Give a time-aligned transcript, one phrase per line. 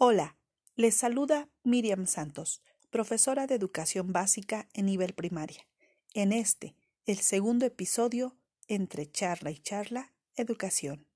[0.00, 0.36] Hola,
[0.76, 5.66] les saluda Miriam Santos, profesora de educación básica en nivel primaria.
[6.14, 8.36] En este, el segundo episodio
[8.68, 11.08] entre charla y charla, educación.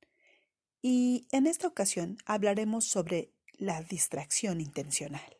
[0.81, 5.39] Y en esta ocasión hablaremos sobre la distracción intencional.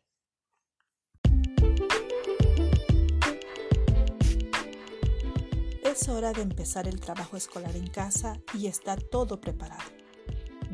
[5.83, 10.02] Es hora de empezar el trabajo escolar en casa y está todo preparado.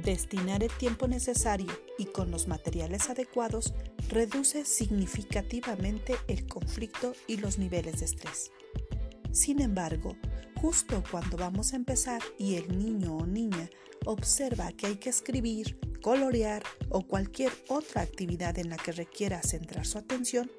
[0.08, 3.74] Destinar el tiempo necesario y con los materiales adecuados
[4.08, 8.50] reduce significativamente el conflicto y los niveles de estrés.
[9.32, 10.16] Sin embargo,
[10.62, 13.68] justo cuando vamos a empezar y el niño o niña
[14.06, 19.84] observa que hay que escribir, colorear o cualquier otra actividad en la que requiera centrar
[19.84, 20.50] su atención,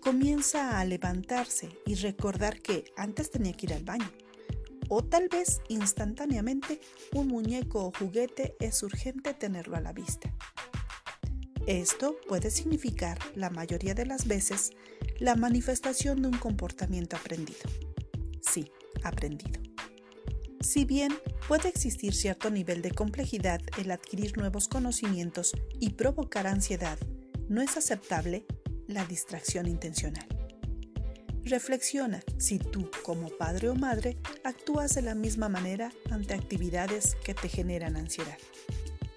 [0.00, 4.10] comienza a levantarse y recordar que antes tenía que ir al baño
[4.94, 6.78] o tal vez instantáneamente
[7.14, 10.34] un muñeco o juguete es urgente tenerlo a la vista.
[11.66, 14.72] Esto puede significar, la mayoría de las veces,
[15.18, 17.62] la manifestación de un comportamiento aprendido.
[18.42, 18.70] Sí,
[19.02, 19.62] aprendido.
[20.60, 21.14] Si bien
[21.48, 26.98] puede existir cierto nivel de complejidad el adquirir nuevos conocimientos y provocar ansiedad,
[27.48, 28.44] no es aceptable
[28.86, 30.41] la distracción intencional.
[31.44, 37.34] Reflexiona si tú, como padre o madre, actúas de la misma manera ante actividades que
[37.34, 38.38] te generan ansiedad.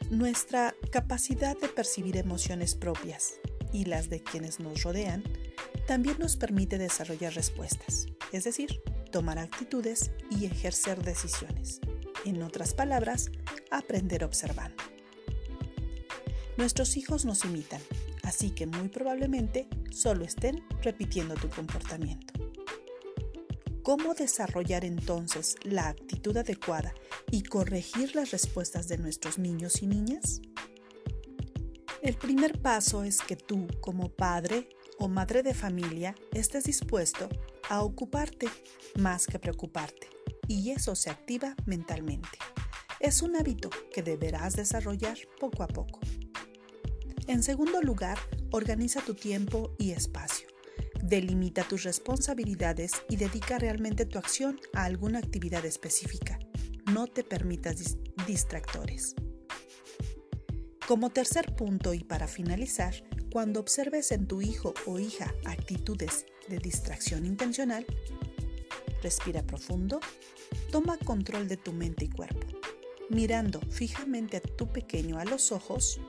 [0.10, 3.36] Nuestra capacidad de percibir emociones propias
[3.72, 5.24] y las de quienes nos rodean
[5.88, 11.80] también nos permite desarrollar respuestas, es decir, tomar actitudes y ejercer decisiones.
[12.26, 13.30] En otras palabras,
[13.70, 14.84] aprender observando.
[16.58, 17.82] Nuestros hijos nos imitan,
[18.26, 22.34] así que muy probablemente solo estén repitiendo tu comportamiento.
[23.84, 26.94] ¿Cómo desarrollar entonces la actitud adecuada
[27.32, 30.42] y corregir las respuestas de nuestros niños y niñas?
[32.02, 37.30] El primer paso es que tú, como padre o madre de familia, estés dispuesto
[37.70, 38.48] a ocuparte
[38.96, 40.10] más que preocuparte,
[40.48, 42.40] y eso se activa mentalmente.
[43.00, 46.00] Es un hábito que deberás desarrollar poco a poco.
[47.28, 48.20] En segundo lugar,
[48.52, 50.48] organiza tu tiempo y espacio.
[51.02, 56.38] Delimita tus responsabilidades y dedica realmente tu acción a alguna actividad específica.
[56.94, 57.98] No te permitas
[58.28, 59.16] distractores.
[60.88, 62.94] Como tercer punto y para finalizar,
[63.32, 67.88] cuando observes en tu hijo o hija actitudes de distracción intencional,
[69.02, 70.00] respira profundo,
[70.72, 72.46] toma control de tu mente y cuerpo.
[73.10, 76.00] Mirando fijamente a tu pequeño a los ojos,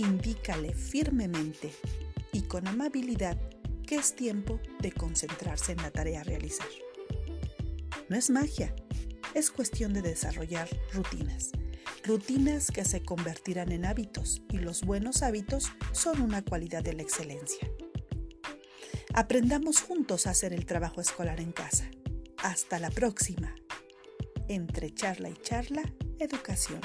[0.00, 1.72] indícale firmemente
[2.32, 3.38] y con amabilidad
[3.86, 6.68] que es tiempo de concentrarse en la tarea a realizar.
[8.08, 8.74] No es magia,
[9.34, 11.50] es cuestión de desarrollar rutinas.
[12.04, 17.02] Rutinas que se convertirán en hábitos y los buenos hábitos son una cualidad de la
[17.02, 17.70] excelencia.
[19.12, 21.90] Aprendamos juntos a hacer el trabajo escolar en casa.
[22.38, 23.54] Hasta la próxima.
[24.48, 25.82] Entre charla y charla,
[26.18, 26.80] educación.